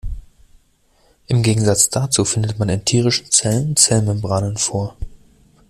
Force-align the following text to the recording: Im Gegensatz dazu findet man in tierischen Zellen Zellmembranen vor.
Im 1.27 1.43
Gegensatz 1.43 1.91
dazu 1.91 2.25
findet 2.25 2.57
man 2.57 2.69
in 2.69 2.83
tierischen 2.83 3.29
Zellen 3.29 3.75
Zellmembranen 3.75 4.57
vor. 4.57 4.97